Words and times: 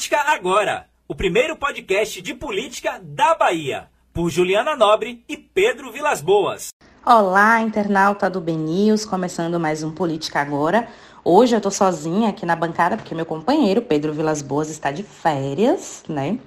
Política 0.00 0.32
Agora, 0.32 0.86
o 1.06 1.14
primeiro 1.14 1.54
podcast 1.56 2.22
de 2.22 2.32
política 2.32 2.98
da 3.04 3.34
Bahia, 3.34 3.90
por 4.14 4.30
Juliana 4.30 4.74
Nobre 4.74 5.22
e 5.28 5.36
Pedro 5.36 5.92
Vilas 5.92 6.22
Boas. 6.22 6.70
Olá, 7.04 7.60
internauta 7.60 8.30
do 8.30 8.40
BNews, 8.40 9.04
começando 9.04 9.60
mais 9.60 9.82
um 9.82 9.90
Política 9.90 10.40
Agora. 10.40 10.88
Hoje 11.22 11.54
eu 11.54 11.58
estou 11.58 11.70
sozinha 11.70 12.30
aqui 12.30 12.46
na 12.46 12.56
bancada 12.56 12.96
porque 12.96 13.14
meu 13.14 13.26
companheiro 13.26 13.82
Pedro 13.82 14.14
Vilas 14.14 14.40
Boas 14.40 14.70
está 14.70 14.90
de 14.90 15.02
férias, 15.02 16.02
né? 16.08 16.38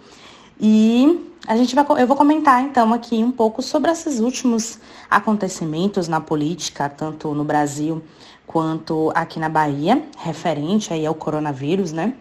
E 0.59 1.31
a 1.45 1.55
gente 1.55 1.75
vai, 1.75 1.85
eu 2.01 2.07
vou 2.07 2.17
comentar 2.17 2.59
então 2.63 2.91
aqui 2.91 3.17
um 3.17 3.31
pouco 3.31 3.61
sobre 3.61 3.91
esses 3.91 4.20
últimos 4.20 4.79
acontecimentos 5.07 6.07
na 6.07 6.20
política, 6.20 6.89
tanto 6.89 7.35
no 7.35 7.43
Brasil 7.43 8.04
quanto 8.47 9.11
aqui 9.13 9.39
na 9.39 9.47
Bahia, 9.47 10.04
referente 10.17 10.91
aí 10.91 11.05
ao 11.05 11.13
coronavírus, 11.13 11.91
né? 11.91 12.15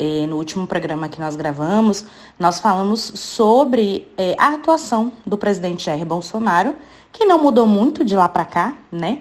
E 0.00 0.26
no 0.26 0.36
último 0.36 0.66
programa 0.66 1.10
que 1.10 1.20
nós 1.20 1.36
gravamos, 1.36 2.06
nós 2.38 2.58
falamos 2.58 3.00
sobre 3.00 4.08
é, 4.16 4.34
a 4.38 4.54
atuação 4.54 5.12
do 5.26 5.36
presidente 5.36 5.84
Jair 5.84 6.06
Bolsonaro, 6.06 6.74
que 7.12 7.26
não 7.26 7.38
mudou 7.38 7.66
muito 7.66 8.02
de 8.02 8.16
lá 8.16 8.26
para 8.26 8.46
cá, 8.46 8.74
né? 8.90 9.18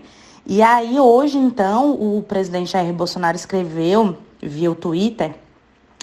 E 0.47 0.61
aí 0.61 0.97
hoje 0.97 1.37
então 1.37 1.91
o 1.91 2.23
presidente 2.23 2.71
Jair 2.71 2.93
Bolsonaro 2.93 3.35
escreveu 3.35 4.15
via 4.41 4.71
o 4.71 4.75
Twitter 4.75 5.35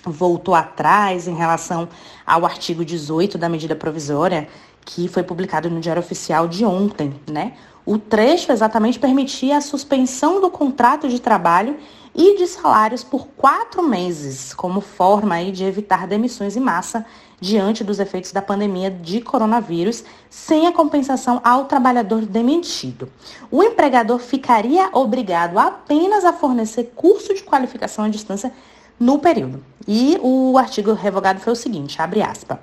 voltou 0.06 0.54
atrás 0.54 1.26
em 1.26 1.34
relação 1.34 1.88
ao 2.26 2.44
artigo 2.44 2.84
18 2.84 3.36
da 3.36 3.48
medida 3.48 3.74
provisória 3.74 4.48
que 4.84 5.08
foi 5.08 5.22
publicado 5.22 5.68
no 5.68 5.80
Diário 5.80 6.00
Oficial 6.00 6.46
de 6.46 6.64
ontem, 6.64 7.14
né? 7.28 7.54
O 7.84 7.98
trecho 7.98 8.50
exatamente 8.50 8.98
permitia 8.98 9.56
a 9.58 9.60
suspensão 9.60 10.40
do 10.40 10.50
contrato 10.50 11.08
de 11.08 11.20
trabalho 11.20 11.76
e 12.14 12.36
de 12.36 12.46
salários 12.46 13.04
por 13.04 13.28
quatro 13.36 13.82
meses, 13.82 14.54
como 14.54 14.80
forma 14.80 15.34
aí 15.34 15.52
de 15.52 15.64
evitar 15.64 16.06
demissões 16.06 16.56
em 16.56 16.60
massa 16.60 17.04
diante 17.38 17.84
dos 17.84 18.00
efeitos 18.00 18.32
da 18.32 18.40
pandemia 18.40 18.90
de 18.90 19.20
coronavírus, 19.20 20.02
sem 20.30 20.66
a 20.66 20.72
compensação 20.72 21.40
ao 21.44 21.66
trabalhador 21.66 22.22
demitido. 22.22 23.08
O 23.50 23.62
empregador 23.62 24.18
ficaria 24.18 24.88
obrigado 24.92 25.58
apenas 25.58 26.24
a 26.24 26.32
fornecer 26.32 26.92
curso 26.96 27.34
de 27.34 27.44
qualificação 27.44 28.06
à 28.06 28.08
distância 28.08 28.52
no 28.98 29.18
período. 29.18 29.62
E 29.86 30.18
o 30.22 30.58
artigo 30.58 30.92
revogado 30.92 31.40
foi 31.40 31.52
o 31.52 31.56
seguinte, 31.56 32.00
abre 32.00 32.22
aspas. 32.22 32.58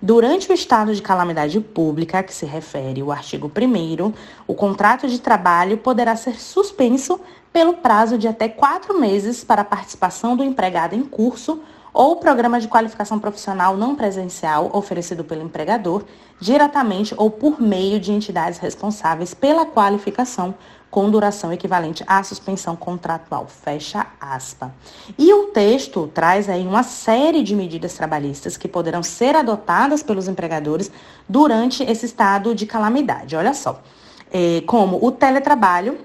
Durante 0.00 0.48
o 0.50 0.54
estado 0.54 0.94
de 0.94 1.02
calamidade 1.02 1.58
pública, 1.60 2.22
que 2.22 2.32
se 2.32 2.46
refere 2.46 3.02
o 3.02 3.10
artigo 3.10 3.50
1 3.50 4.12
o 4.46 4.54
contrato 4.54 5.08
de 5.08 5.20
trabalho 5.20 5.76
poderá 5.78 6.14
ser 6.14 6.40
suspenso 6.40 7.20
pelo 7.52 7.74
prazo 7.74 8.16
de 8.16 8.28
até 8.28 8.48
quatro 8.48 9.00
meses 9.00 9.42
para 9.42 9.62
a 9.62 9.64
participação 9.64 10.36
do 10.36 10.44
empregado 10.44 10.94
em 10.94 11.02
curso 11.02 11.60
ou 11.98 12.14
programa 12.14 12.60
de 12.60 12.68
qualificação 12.68 13.18
profissional 13.18 13.76
não 13.76 13.96
presencial 13.96 14.70
oferecido 14.72 15.24
pelo 15.24 15.42
empregador, 15.42 16.04
diretamente 16.40 17.12
ou 17.16 17.28
por 17.28 17.60
meio 17.60 17.98
de 17.98 18.12
entidades 18.12 18.60
responsáveis 18.60 19.34
pela 19.34 19.66
qualificação 19.66 20.54
com 20.88 21.10
duração 21.10 21.52
equivalente 21.52 22.04
à 22.06 22.22
suspensão 22.22 22.76
contratual. 22.76 23.48
Fecha 23.48 24.06
aspa. 24.20 24.72
E 25.18 25.32
o 25.32 25.46
texto 25.46 26.08
traz 26.14 26.48
aí 26.48 26.64
uma 26.64 26.84
série 26.84 27.42
de 27.42 27.56
medidas 27.56 27.94
trabalhistas 27.94 28.56
que 28.56 28.68
poderão 28.68 29.02
ser 29.02 29.34
adotadas 29.34 30.00
pelos 30.00 30.28
empregadores 30.28 30.92
durante 31.28 31.82
esse 31.82 32.06
estado 32.06 32.54
de 32.54 32.64
calamidade. 32.64 33.34
Olha 33.34 33.52
só, 33.52 33.82
é, 34.30 34.62
como 34.68 35.04
o 35.04 35.10
teletrabalho, 35.10 35.98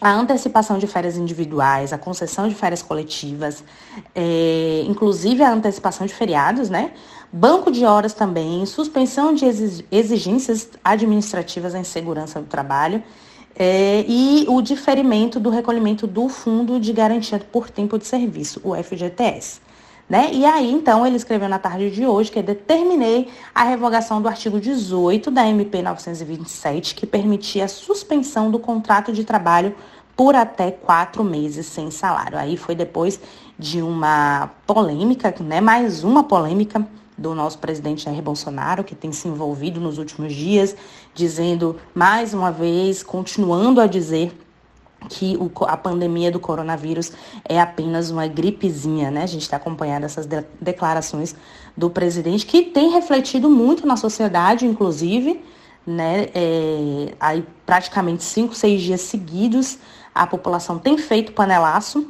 a 0.00 0.12
antecipação 0.12 0.78
de 0.78 0.86
férias 0.86 1.16
individuais, 1.16 1.92
a 1.92 1.98
concessão 1.98 2.48
de 2.48 2.54
férias 2.54 2.82
coletivas, 2.82 3.64
é, 4.14 4.84
inclusive 4.86 5.42
a 5.42 5.52
antecipação 5.52 6.06
de 6.06 6.12
feriados, 6.12 6.68
né? 6.68 6.92
Banco 7.32 7.70
de 7.70 7.84
horas 7.84 8.12
também, 8.12 8.64
suspensão 8.66 9.34
de 9.34 9.44
exigências 9.90 10.68
administrativas 10.84 11.74
em 11.74 11.82
segurança 11.82 12.40
do 12.40 12.46
trabalho 12.46 13.02
é, 13.58 14.04
e 14.06 14.44
o 14.48 14.60
diferimento 14.60 15.40
do 15.40 15.48
recolhimento 15.48 16.06
do 16.06 16.28
Fundo 16.28 16.78
de 16.78 16.92
Garantia 16.92 17.38
por 17.38 17.70
Tempo 17.70 17.98
de 17.98 18.06
Serviço, 18.06 18.60
o 18.62 18.74
FGTS. 18.74 19.65
Né? 20.08 20.30
E 20.32 20.44
aí, 20.44 20.70
então, 20.70 21.04
ele 21.04 21.16
escreveu 21.16 21.48
na 21.48 21.58
tarde 21.58 21.90
de 21.90 22.06
hoje 22.06 22.30
que 22.30 22.40
determinei 22.40 23.28
a 23.52 23.64
revogação 23.64 24.22
do 24.22 24.28
artigo 24.28 24.60
18 24.60 25.32
da 25.32 25.44
MP 25.48 25.82
927, 25.82 26.94
que 26.94 27.04
permitia 27.04 27.64
a 27.64 27.68
suspensão 27.68 28.48
do 28.48 28.58
contrato 28.58 29.12
de 29.12 29.24
trabalho 29.24 29.74
por 30.16 30.36
até 30.36 30.70
quatro 30.70 31.24
meses 31.24 31.66
sem 31.66 31.90
salário. 31.90 32.38
Aí 32.38 32.56
foi 32.56 32.76
depois 32.76 33.20
de 33.58 33.82
uma 33.82 34.50
polêmica, 34.64 35.34
né? 35.40 35.60
mais 35.60 36.04
uma 36.04 36.22
polêmica 36.22 36.86
do 37.18 37.34
nosso 37.34 37.58
presidente 37.58 38.04
Jair 38.04 38.22
Bolsonaro, 38.22 38.84
que 38.84 38.94
tem 38.94 39.10
se 39.10 39.26
envolvido 39.26 39.80
nos 39.80 39.98
últimos 39.98 40.34
dias, 40.34 40.76
dizendo 41.14 41.76
mais 41.94 42.32
uma 42.32 42.52
vez, 42.52 43.02
continuando 43.02 43.80
a 43.80 43.86
dizer 43.86 44.32
que 45.08 45.36
o, 45.36 45.50
a 45.64 45.76
pandemia 45.76 46.30
do 46.30 46.40
coronavírus 46.40 47.12
é 47.44 47.60
apenas 47.60 48.10
uma 48.10 48.26
gripezinha, 48.26 49.10
né? 49.10 49.22
A 49.22 49.26
gente 49.26 49.42
está 49.42 49.56
acompanhando 49.56 50.04
essas 50.04 50.26
de, 50.26 50.44
declarações 50.60 51.34
do 51.76 51.90
presidente, 51.90 52.46
que 52.46 52.62
tem 52.62 52.90
refletido 52.90 53.50
muito 53.50 53.86
na 53.86 53.96
sociedade, 53.96 54.66
inclusive, 54.66 55.42
né? 55.86 56.28
É, 56.34 57.14
aí 57.20 57.44
praticamente 57.64 58.24
cinco, 58.24 58.54
seis 58.54 58.82
dias 58.82 59.02
seguidos, 59.02 59.78
a 60.14 60.26
população 60.26 60.78
tem 60.78 60.96
feito 60.98 61.32
panelaço, 61.32 62.06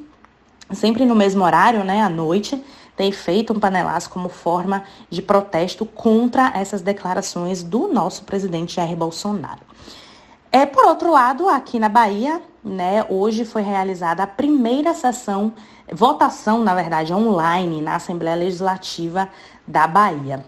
sempre 0.72 1.04
no 1.04 1.14
mesmo 1.14 1.44
horário, 1.44 1.84
né? 1.84 2.02
À 2.02 2.08
noite, 2.08 2.62
tem 2.96 3.12
feito 3.12 3.52
um 3.52 3.60
panelaço 3.60 4.08
como 4.08 4.28
forma 4.28 4.84
de 5.10 5.20
protesto 5.20 5.84
contra 5.84 6.50
essas 6.54 6.80
declarações 6.80 7.62
do 7.62 7.88
nosso 7.92 8.24
presidente 8.24 8.76
Jair 8.76 8.96
Bolsonaro. 8.96 9.60
É, 10.50 10.64
por 10.64 10.84
outro 10.86 11.10
lado, 11.10 11.48
aqui 11.48 11.78
na 11.78 11.88
Bahia, 11.88 12.40
né, 12.64 13.04
hoje 13.08 13.44
foi 13.44 13.62
realizada 13.62 14.22
a 14.22 14.26
primeira 14.26 14.94
sessão, 14.94 15.52
votação, 15.92 16.62
na 16.62 16.74
verdade, 16.74 17.12
online 17.12 17.80
na 17.80 17.96
Assembleia 17.96 18.36
Legislativa 18.36 19.28
da 19.66 19.86
Bahia. 19.86 20.44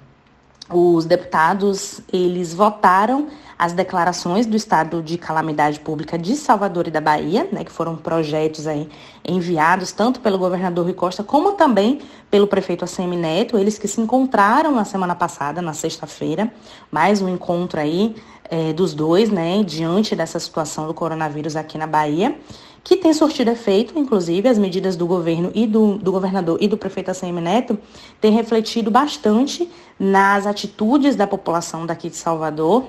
Os 0.70 1.04
deputados, 1.04 2.00
eles 2.12 2.52
votaram 2.52 3.28
as 3.58 3.72
declarações 3.72 4.46
do 4.46 4.56
estado 4.56 5.02
de 5.02 5.18
calamidade 5.18 5.80
pública 5.80 6.16
de 6.16 6.36
Salvador 6.36 6.86
e 6.86 6.90
da 6.92 7.00
Bahia, 7.00 7.48
né, 7.50 7.64
que 7.64 7.72
foram 7.72 7.96
projetos 7.96 8.68
aí 8.68 8.88
enviados 9.26 9.90
tanto 9.90 10.20
pelo 10.20 10.38
governador 10.38 10.84
Rui 10.84 10.94
Costa 10.94 11.24
como 11.24 11.52
também 11.52 12.00
pelo 12.30 12.46
prefeito 12.46 12.84
ACM 12.84 13.16
Neto, 13.16 13.58
eles 13.58 13.76
que 13.76 13.88
se 13.88 14.00
encontraram 14.00 14.70
na 14.70 14.84
semana 14.84 15.16
passada, 15.16 15.60
na 15.60 15.72
sexta-feira, 15.72 16.52
mais 16.90 17.20
um 17.20 17.28
encontro 17.28 17.80
aí 17.80 18.14
é, 18.48 18.72
dos 18.72 18.94
dois, 18.94 19.28
né, 19.28 19.62
diante 19.64 20.14
dessa 20.14 20.38
situação 20.38 20.86
do 20.86 20.94
coronavírus 20.94 21.56
aqui 21.56 21.76
na 21.76 21.86
Bahia, 21.86 22.38
que 22.84 22.96
tem 22.96 23.12
surtido 23.12 23.50
efeito, 23.50 23.98
inclusive 23.98 24.48
as 24.48 24.56
medidas 24.56 24.96
do 24.96 25.06
governo 25.06 25.50
e 25.52 25.66
do, 25.66 25.98
do 25.98 26.12
governador 26.12 26.58
e 26.60 26.68
do 26.68 26.78
prefeito 26.78 27.10
ACM 27.10 27.40
Neto 27.40 27.76
têm 28.20 28.32
refletido 28.32 28.90
bastante 28.90 29.68
nas 29.98 30.46
atitudes 30.46 31.16
da 31.16 31.26
população 31.26 31.84
daqui 31.84 32.08
de 32.08 32.16
Salvador, 32.16 32.84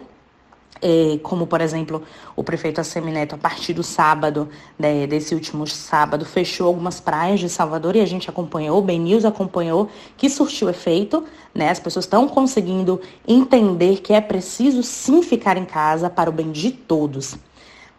como, 1.24 1.46
por 1.46 1.62
exemplo, 1.62 2.02
o 2.36 2.44
prefeito 2.44 2.80
Assemineto, 2.80 3.36
a 3.36 3.38
partir 3.38 3.74
do 3.74 3.84
sábado, 3.84 4.50
né, 4.78 5.06
desse 5.06 5.36
último 5.36 5.68
sábado, 5.68 6.26
fechou 6.26 6.68
algumas 6.68 7.00
praias 7.00 7.40
de 7.40 7.50
Salvador 7.50 7.96
e 7.96 8.02
a 8.02 8.06
gente 8.06 8.30
acompanhou, 8.30 8.80
o 8.80 8.82
Ben 8.82 9.00
News 9.00 9.26
acompanhou, 9.26 9.90
que 10.16 10.30
surtiu 10.30 10.70
efeito. 10.70 11.24
Né, 11.54 11.70
as 11.70 11.80
pessoas 11.80 12.06
estão 12.06 12.28
conseguindo 12.28 13.02
entender 13.28 13.98
que 13.98 14.14
é 14.14 14.22
preciso 14.22 14.84
sim 14.84 15.22
ficar 15.24 15.58
em 15.58 15.66
casa 15.66 16.10
para 16.10 16.30
o 16.30 16.34
bem 16.34 16.52
de 16.52 16.72
todos. 16.72 17.36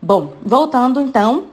Bom, 0.01 0.35
voltando 0.43 1.01
então 1.01 1.49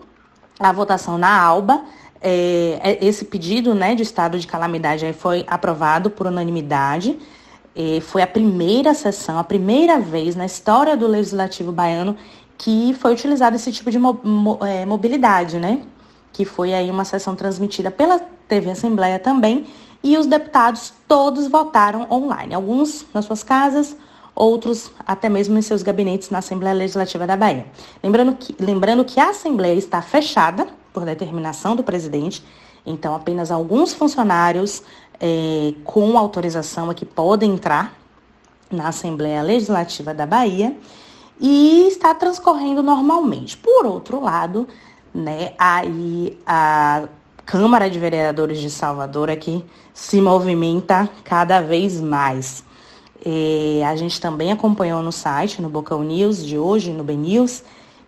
à 0.59 0.71
votação 0.71 1.17
na 1.17 1.41
ALBA, 1.41 1.83
é, 2.21 2.79
é 2.81 3.05
esse 3.05 3.25
pedido 3.25 3.75
né, 3.75 3.95
de 3.95 4.03
estado 4.03 4.39
de 4.39 4.47
calamidade 4.47 5.11
foi 5.13 5.43
aprovado 5.47 6.09
por 6.09 6.27
unanimidade. 6.27 7.17
E 7.79 8.01
foi 8.01 8.23
a 8.23 8.27
primeira 8.27 8.95
sessão, 8.95 9.37
a 9.37 9.43
primeira 9.43 9.99
vez 9.99 10.35
na 10.35 10.47
história 10.47 10.97
do 10.97 11.05
Legislativo 11.05 11.71
Baiano 11.71 12.17
que 12.57 12.93
foi 12.95 13.13
utilizado 13.13 13.55
esse 13.55 13.71
tipo 13.71 13.91
de 13.91 13.97
é, 14.67 14.85
mobilidade, 14.85 15.59
né? 15.59 15.83
Que 16.33 16.43
foi 16.43 16.73
aí 16.73 16.89
uma 16.89 17.05
sessão 17.05 17.35
transmitida 17.35 17.91
pela 17.91 18.19
TV 18.47 18.71
Assembleia 18.71 19.19
também, 19.19 19.67
e 20.03 20.17
os 20.17 20.25
deputados 20.25 20.93
todos 21.07 21.47
votaram 21.47 22.07
online, 22.09 22.53
alguns 22.53 23.05
nas 23.13 23.25
suas 23.25 23.43
casas, 23.43 23.95
outros 24.33 24.91
até 25.05 25.27
mesmo 25.27 25.57
em 25.57 25.61
seus 25.61 25.83
gabinetes 25.83 26.29
na 26.29 26.39
Assembleia 26.39 26.75
Legislativa 26.75 27.27
da 27.27 27.35
Bahia. 27.35 27.65
Lembrando 28.01 28.35
que, 28.35 28.55
lembrando 28.59 29.03
que 29.03 29.19
a 29.19 29.29
Assembleia 29.29 29.77
está 29.77 30.01
fechada 30.01 30.67
por 30.93 31.03
determinação 31.03 31.75
do 31.75 31.83
presidente, 31.83 32.43
então 32.85 33.13
apenas 33.13 33.51
alguns 33.51 33.93
funcionários 33.93 34.81
é, 35.19 35.73
com 35.83 36.17
autorização 36.17 36.89
aqui 36.89 37.05
podem 37.05 37.53
entrar 37.53 37.93
na 38.71 38.89
Assembleia 38.89 39.41
Legislativa 39.41 40.13
da 40.13 40.25
Bahia 40.25 40.75
e 41.39 41.87
está 41.87 42.13
transcorrendo 42.13 42.83
normalmente. 42.83 43.57
Por 43.57 43.85
outro 43.85 44.21
lado, 44.21 44.67
né, 45.13 45.53
aí 45.57 46.37
a 46.45 47.07
Câmara 47.45 47.89
de 47.89 47.97
Vereadores 47.97 48.59
de 48.59 48.69
Salvador 48.69 49.29
aqui 49.29 49.63
se 49.93 50.19
movimenta 50.19 51.09
cada 51.23 51.61
vez 51.61 52.01
mais. 52.01 52.63
E 53.25 53.81
a 53.83 53.95
gente 53.95 54.21
também 54.21 54.51
acompanhou 54.51 55.01
no 55.01 55.11
site, 55.11 55.61
no 55.61 55.69
Bocão 55.69 56.03
News 56.03 56.45
de 56.45 56.57
hoje, 56.57 56.91
no 56.91 57.03
BNews, 57.03 57.27
News, 57.27 57.63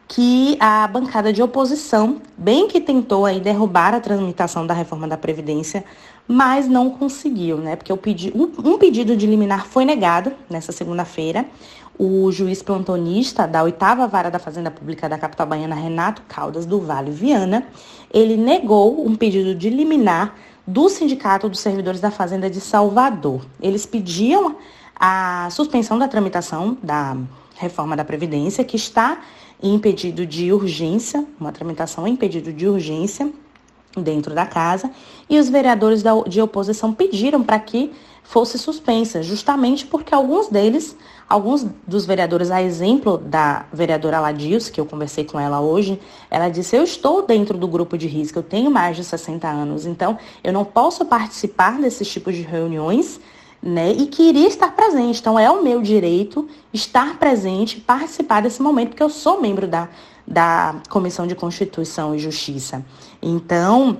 que 0.09 0.57
a 0.59 0.88
bancada 0.88 1.31
de 1.31 1.41
oposição, 1.41 2.19
bem 2.35 2.67
que 2.67 2.81
tentou 2.81 3.27
aí 3.27 3.39
derrubar 3.39 3.94
a 3.94 4.00
tramitação 4.00 4.65
da 4.65 4.73
reforma 4.73 5.07
da 5.07 5.15
Previdência, 5.15 5.85
mas 6.27 6.67
não 6.67 6.89
conseguiu, 6.89 7.57
né? 7.57 7.75
Porque 7.75 7.95
pedi 7.95 8.33
um, 8.35 8.71
um 8.71 8.77
pedido 8.79 9.15
de 9.15 9.27
liminar 9.27 9.67
foi 9.67 9.85
negado 9.85 10.33
nessa 10.50 10.71
segunda-feira. 10.71 11.45
O 11.95 12.31
juiz 12.31 12.63
plantonista 12.63 13.47
da 13.47 13.61
oitava 13.61 14.07
vara 14.07 14.31
da 14.31 14.39
Fazenda 14.39 14.71
Pública 14.71 15.07
da 15.07 15.17
capital 15.17 15.45
baiana, 15.45 15.75
Renato 15.75 16.23
Caldas 16.27 16.65
do 16.65 16.79
Vale 16.81 17.12
Viana, 17.12 17.67
ele 18.12 18.35
negou 18.35 19.05
um 19.05 19.15
pedido 19.15 19.53
de 19.53 19.69
liminar 19.69 20.33
do 20.65 20.89
Sindicato 20.89 21.47
dos 21.47 21.59
Servidores 21.59 22.01
da 22.01 22.09
Fazenda 22.09 22.50
de 22.50 22.59
Salvador. 22.59 23.45
Eles 23.62 23.85
pediam 23.85 24.55
a 25.00 25.50
suspensão 25.51 26.00
da 26.00 26.07
tramitação 26.07 26.75
da 26.81 27.15
reforma 27.55 27.95
da 27.95 28.03
Previdência, 28.03 28.63
que 28.63 28.75
está 28.75 29.19
em 29.61 29.77
pedido 29.77 30.25
de 30.25 30.51
urgência, 30.53 31.25
uma 31.39 31.51
tramitação 31.51 32.07
em 32.07 32.15
pedido 32.15 32.53
de 32.53 32.67
urgência 32.67 33.31
dentro 33.97 34.33
da 34.33 34.45
casa, 34.45 34.89
e 35.29 35.38
os 35.39 35.50
vereadores 35.50 36.01
da, 36.01 36.11
de 36.21 36.41
oposição 36.41 36.94
pediram 36.94 37.44
para 37.44 37.59
que 37.59 37.91
fosse 38.23 38.59
suspensa, 38.59 39.23
justamente 39.23 39.88
porque 39.88 40.13
alguns 40.13 40.50
deles, 40.50 40.95
alguns 41.27 41.65
dos 41.88 42.06
vereadores, 42.06 42.51
a 42.51 42.61
exemplo 42.61 43.17
da 43.17 43.65
vereadora 43.73 44.19
Ladius, 44.19 44.69
que 44.69 44.79
eu 44.79 44.85
conversei 44.85 45.25
com 45.25 45.39
ela 45.39 45.59
hoje, 45.59 46.00
ela 46.29 46.47
disse: 46.47 46.75
Eu 46.75 46.83
estou 46.83 47.25
dentro 47.25 47.57
do 47.57 47.67
grupo 47.67 47.97
de 47.97 48.07
risco, 48.07 48.38
eu 48.38 48.44
tenho 48.44 48.69
mais 48.69 48.95
de 48.95 49.03
60 49.03 49.47
anos, 49.47 49.88
então 49.88 50.17
eu 50.44 50.53
não 50.53 50.63
posso 50.63 51.05
participar 51.05 51.79
desses 51.79 52.07
tipos 52.07 52.35
de 52.35 52.44
reuniões 52.44 53.19
né? 53.61 53.91
E 53.91 54.07
queria 54.07 54.47
estar 54.47 54.75
presente. 54.75 55.19
Então, 55.19 55.38
é 55.38 55.50
o 55.50 55.61
meu 55.63 55.81
direito 55.81 56.47
estar 56.73 57.17
presente, 57.17 57.79
participar 57.79 58.41
desse 58.41 58.61
momento, 58.61 58.89
porque 58.89 59.03
eu 59.03 59.09
sou 59.09 59.41
membro 59.41 59.67
da, 59.67 59.89
da 60.25 60.75
Comissão 60.89 61.27
de 61.27 61.35
Constituição 61.35 62.15
e 62.15 62.19
Justiça. 62.19 62.83
Então, 63.21 63.97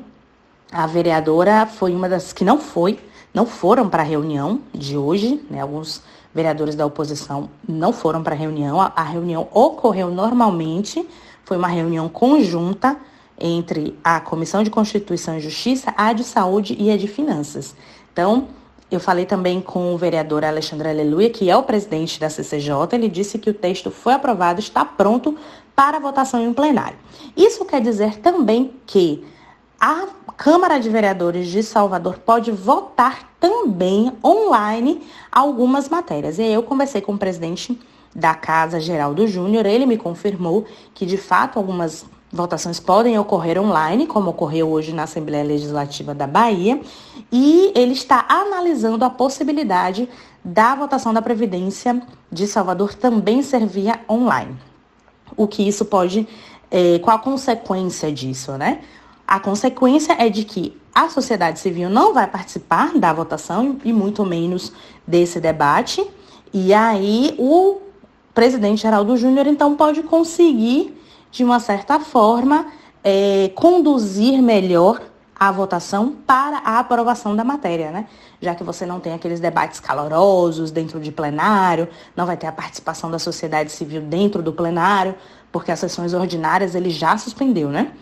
a 0.72 0.88
vereadora 0.88 1.66
foi 1.66 1.94
uma 1.94 2.08
das 2.08 2.32
que 2.32 2.46
não 2.46 2.60
foi, 2.60 3.00
não 3.34 3.46
foram 3.46 3.90
para 3.90 4.04
a 4.04 4.06
reunião 4.06 4.62
de 4.74 4.96
hoje, 4.96 5.42
né? 5.50 5.62
Alguns 5.62 6.02
vereadores 6.34 6.76
da 6.76 6.86
oposição 6.86 7.50
não 7.68 7.92
foram 7.92 8.24
para 8.24 8.36
a 8.36 8.38
reunião. 8.38 8.80
A 8.80 9.04
reunião 9.04 9.48
ocorreu 9.52 10.10
normalmente, 10.10 11.08
foi 11.44 11.58
uma 11.58 11.68
reunião 11.68 12.08
conjunta 12.08 12.98
entre 13.40 13.98
a 14.04 14.20
Comissão 14.20 14.64
de 14.64 14.70
Constituição 14.70 15.38
e 15.38 15.42
Justiça, 15.42 15.94
a 15.98 16.14
de 16.14 16.24
Saúde 16.24 16.76
e 16.78 16.92
a 16.92 16.98
de 16.98 17.08
Finanças. 17.08 17.76
Então, 18.12 18.48
eu 18.92 19.00
falei 19.00 19.26
também 19.26 19.62
com 19.62 19.94
o 19.94 19.98
vereador 19.98 20.44
Alexandre 20.44 20.90
Aleluia, 20.90 21.30
que 21.30 21.50
é 21.50 21.56
o 21.56 21.64
presidente 21.64 22.20
da 22.20 22.30
CCJ. 22.30 22.74
Ele 22.94 23.08
disse 23.08 23.38
que 23.38 23.50
o 23.50 23.54
texto 23.54 23.92
foi 23.92 24.14
aprovado, 24.14 24.60
está 24.60 24.84
pronto 24.84 25.38
para 25.76 26.00
votação 26.00 26.42
em 26.44 26.52
plenário. 26.54 26.98
Isso 27.38 27.64
quer 27.66 27.82
dizer 27.82 28.18
também 28.18 28.74
que 28.86 29.24
a 29.80 30.08
Câmara 30.36 30.80
de 30.80 30.90
Vereadores 30.90 31.48
de 31.48 31.62
Salvador 31.62 32.18
pode 32.20 32.52
votar 32.52 33.30
também 33.40 34.12
online 34.24 35.02
algumas 35.32 35.88
matérias. 35.88 36.40
E 36.40 36.42
aí 36.42 36.54
eu 36.54 36.64
conversei 36.64 37.02
com 37.02 37.14
o 37.14 37.18
presidente 37.18 37.80
da 38.16 38.34
Casa, 38.34 38.80
Geraldo 38.80 39.28
Júnior, 39.28 39.66
ele 39.66 39.86
me 39.86 39.98
confirmou 39.98 40.66
que 40.94 41.06
de 41.06 41.18
fato 41.18 41.60
algumas 41.60 42.06
Votações 42.32 42.80
podem 42.80 43.18
ocorrer 43.18 43.60
online, 43.60 44.06
como 44.06 44.30
ocorreu 44.30 44.70
hoje 44.70 44.94
na 44.94 45.04
Assembleia 45.04 45.44
Legislativa 45.44 46.14
da 46.14 46.28
Bahia, 46.28 46.80
e 47.32 47.72
ele 47.76 47.94
está 47.94 48.24
analisando 48.30 49.04
a 49.04 49.10
possibilidade 49.10 50.08
da 50.46 50.76
votação 50.76 51.12
da 51.12 51.24
Previdência 51.24 52.00
de 52.32 52.46
Salvador 52.46 52.94
também 52.94 53.42
ser 53.42 53.66
via 53.66 54.00
online. 54.08 54.56
O 55.36 55.48
que 55.48 55.68
isso 55.68 55.86
pode, 55.86 56.28
é, 56.70 57.00
qual 57.00 57.18
a 57.18 57.20
consequência 57.20 58.12
disso, 58.12 58.52
né? 58.58 58.82
A 59.28 59.40
consequência 59.40 60.14
é 60.14 60.30
de 60.30 60.44
que 60.44 60.78
a 60.94 61.10
sociedade 61.10 61.60
civil 61.60 61.90
não 61.90 62.14
vai 62.14 62.28
participar 62.28 62.96
da 62.96 63.12
votação 63.12 63.78
e 63.84 63.92
muito 63.92 64.24
menos 64.24 64.72
desse 65.06 65.40
debate, 65.40 66.08
e 66.54 66.76
aí 66.76 67.34
o 67.40 67.78
presidente 68.36 68.84
Geraldo 68.84 69.18
Júnior 69.18 69.48
então 69.48 69.76
pode 69.76 70.04
conseguir 70.04 70.99
de 71.32 71.44
uma 71.44 71.60
certa 71.60 72.00
forma, 72.00 72.66
é, 73.04 73.52
conduzir 73.56 74.42
melhor 74.42 75.02
a 75.40 75.52
votação 75.52 76.16
para 76.28 76.58
a 76.58 76.80
aprovação 76.80 77.34
da 77.34 77.46
matéria, 77.46 77.92
né? 77.92 78.08
Já 78.42 78.54
que 78.54 78.64
você 78.64 78.86
não 78.86 79.00
tem 79.00 79.14
aqueles 79.14 79.40
debates 79.40 79.80
calorosos 79.80 80.70
dentro 80.70 81.00
de 81.00 81.12
plenário, 81.12 81.88
não 82.14 82.26
vai 82.26 82.36
ter 82.36 82.48
a 82.48 82.52
participação 82.52 83.10
da 83.10 83.18
sociedade 83.18 83.72
civil 83.72 84.02
dentro 84.02 84.44
do 84.44 84.52
plenário, 84.52 85.16
porque 85.50 85.72
as 85.72 85.80
sessões 85.80 86.14
ordinárias 86.14 86.76
ele 86.76 86.90
já 86.90 87.18
suspendeu, 87.18 87.70
né? 87.70 87.94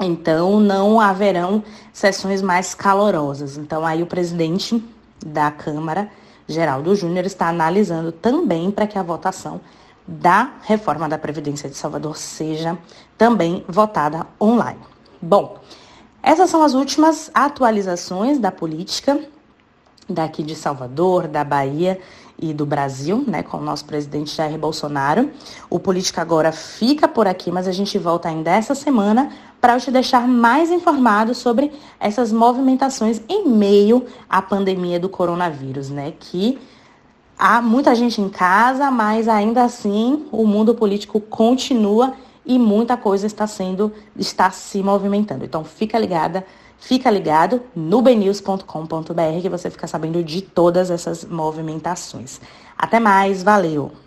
Então 0.00 0.58
não 0.58 1.00
haverão 1.00 1.62
sessões 1.92 2.42
mais 2.42 2.74
calorosas. 2.74 3.56
Então 3.56 3.86
aí 3.86 4.02
o 4.02 4.06
presidente 4.06 4.84
da 5.24 5.52
Câmara, 5.52 6.10
Geraldo 6.48 6.94
Júnior, 6.96 7.24
está 7.24 7.48
analisando 7.48 8.10
também 8.10 8.72
para 8.72 8.88
que 8.88 8.98
a 8.98 9.02
votação 9.02 9.60
da 10.06 10.52
reforma 10.62 11.08
da 11.08 11.18
Previdência 11.18 11.68
de 11.68 11.76
Salvador 11.76 12.16
seja 12.16 12.78
também 13.18 13.64
votada 13.68 14.26
online. 14.40 14.80
Bom, 15.20 15.58
essas 16.22 16.50
são 16.50 16.62
as 16.62 16.74
últimas 16.74 17.30
atualizações 17.34 18.38
da 18.38 18.52
política 18.52 19.18
daqui 20.08 20.42
de 20.42 20.54
Salvador, 20.54 21.26
da 21.26 21.42
Bahia 21.42 21.98
e 22.38 22.52
do 22.52 22.66
Brasil, 22.66 23.24
né, 23.26 23.42
com 23.42 23.56
o 23.56 23.62
nosso 23.62 23.84
presidente 23.84 24.34
Jair 24.34 24.58
Bolsonaro. 24.58 25.30
O 25.70 25.78
Política 25.78 26.20
agora 26.20 26.52
fica 26.52 27.08
por 27.08 27.26
aqui, 27.26 27.50
mas 27.50 27.66
a 27.66 27.72
gente 27.72 27.98
volta 27.98 28.28
ainda 28.28 28.50
essa 28.50 28.74
semana 28.74 29.32
para 29.60 29.80
te 29.80 29.90
deixar 29.90 30.28
mais 30.28 30.70
informado 30.70 31.34
sobre 31.34 31.72
essas 31.98 32.30
movimentações 32.30 33.20
em 33.28 33.48
meio 33.48 34.04
à 34.28 34.42
pandemia 34.42 35.00
do 35.00 35.08
coronavírus, 35.08 35.90
né, 35.90 36.12
que 36.18 36.58
Há 37.38 37.60
muita 37.60 37.94
gente 37.94 38.20
em 38.20 38.28
casa, 38.30 38.90
mas 38.90 39.28
ainda 39.28 39.64
assim 39.64 40.26
o 40.32 40.46
mundo 40.46 40.74
político 40.74 41.20
continua 41.20 42.14
e 42.46 42.58
muita 42.58 42.96
coisa 42.96 43.26
está 43.26 43.46
sendo, 43.46 43.92
está 44.16 44.50
se 44.50 44.82
movimentando. 44.82 45.44
Então 45.44 45.62
fica 45.62 45.98
ligada, 45.98 46.46
fica 46.78 47.10
ligado 47.10 47.60
no 47.74 48.00
bnews.com.br 48.00 49.42
que 49.42 49.48
você 49.50 49.68
fica 49.68 49.86
sabendo 49.86 50.22
de 50.24 50.40
todas 50.40 50.90
essas 50.90 51.24
movimentações. 51.24 52.40
Até 52.78 52.98
mais, 52.98 53.42
valeu! 53.42 54.05